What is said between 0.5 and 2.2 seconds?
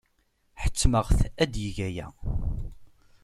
Ḥettmeɣ-t ad yeg aya.